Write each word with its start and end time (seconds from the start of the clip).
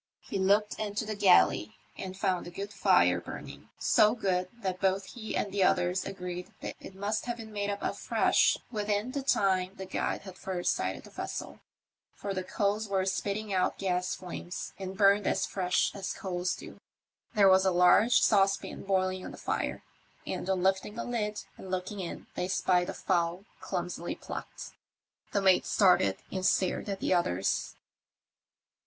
He 0.21 0.39
looked 0.39 0.79
into 0.79 1.05
the 1.05 1.13
galley 1.13 1.75
and 1.95 2.17
found 2.17 2.47
a 2.47 2.49
good 2.49 2.73
fire 2.73 3.21
burning; 3.21 3.69
so 3.77 4.15
good 4.15 4.49
that 4.51 4.81
both 4.81 5.05
he 5.05 5.35
and 5.37 5.51
the 5.53 5.61
others 5.61 6.05
agreed 6.05 6.51
that 6.61 6.73
it 6.79 6.95
must 6.95 7.25
have 7.27 7.37
been 7.37 7.53
made 7.53 7.69
up 7.69 7.83
afresh 7.83 8.57
within 8.71 9.11
the 9.11 9.21
time 9.21 9.25
8 9.25 9.25
TEE 9.27 9.27
MYSTERY 9.27 9.27
OF 9.27 9.31
TEE 9.31 9.61
''OCEAN 9.61 9.73
STAR." 9.75 9.77
the 9.77 9.91
Guide 9.91 10.21
had 10.23 10.37
first 10.39 10.73
sighted 10.73 11.03
the 11.03 11.09
vessel, 11.11 11.59
for 12.15 12.33
the 12.33 12.43
coals 12.43 12.87
were 12.87 13.05
spitting 13.05 13.53
out 13.53 13.77
gas 13.77 14.15
flames, 14.15 14.73
and 14.79 14.97
hurned 14.99 15.27
as 15.27 15.45
fresh 15.45 15.91
as 15.93 16.13
coals 16.15 16.55
do. 16.55 16.79
There 17.35 17.47
was 17.47 17.63
a 17.63 17.69
large 17.69 18.23
saucepan 18.23 18.81
boiling 18.81 19.23
on 19.23 19.29
the 19.29 19.37
fire, 19.37 19.83
and 20.25 20.49
on 20.49 20.63
lifting 20.63 20.95
the 20.95 21.03
lid 21.05 21.43
and 21.57 21.69
looking 21.69 21.99
in 21.99 22.25
they 22.33 22.47
spied 22.47 22.89
a 22.89 22.95
fowl 22.95 23.45
clumsily 23.59 24.15
plucked. 24.15 24.71
The 25.31 25.43
mate 25.43 25.67
started 25.67 26.17
and 26.31 26.43
stared 26.43 26.89
at 26.89 27.01
the 27.01 27.13
others. 27.13 27.75